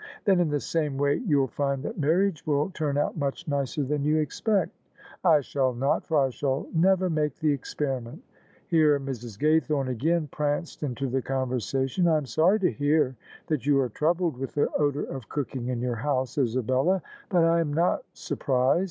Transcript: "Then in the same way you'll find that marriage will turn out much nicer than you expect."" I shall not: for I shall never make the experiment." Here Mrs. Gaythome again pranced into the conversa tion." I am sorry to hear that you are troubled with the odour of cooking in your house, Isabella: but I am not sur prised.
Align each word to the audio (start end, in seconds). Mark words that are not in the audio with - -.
"Then 0.25 0.39
in 0.39 0.49
the 0.49 0.59
same 0.59 0.97
way 0.97 1.17
you'll 1.17 1.45
find 1.45 1.83
that 1.83 1.99
marriage 1.99 2.43
will 2.47 2.71
turn 2.71 2.97
out 2.97 3.17
much 3.17 3.47
nicer 3.47 3.83
than 3.83 4.03
you 4.03 4.17
expect."" 4.17 4.71
I 5.23 5.41
shall 5.41 5.75
not: 5.75 6.07
for 6.07 6.25
I 6.25 6.31
shall 6.31 6.67
never 6.73 7.07
make 7.07 7.35
the 7.35 7.53
experiment." 7.53 8.23
Here 8.65 8.99
Mrs. 8.99 9.37
Gaythome 9.37 9.89
again 9.89 10.25
pranced 10.27 10.81
into 10.81 11.07
the 11.07 11.21
conversa 11.21 11.87
tion." 11.87 12.07
I 12.07 12.17
am 12.17 12.25
sorry 12.25 12.59
to 12.61 12.71
hear 12.71 13.15
that 13.45 13.67
you 13.67 13.79
are 13.79 13.89
troubled 13.89 14.37
with 14.37 14.55
the 14.55 14.71
odour 14.73 15.03
of 15.03 15.29
cooking 15.29 15.67
in 15.67 15.81
your 15.81 15.97
house, 15.97 16.35
Isabella: 16.35 17.03
but 17.29 17.43
I 17.43 17.59
am 17.59 17.71
not 17.71 18.03
sur 18.13 18.37
prised. 18.37 18.79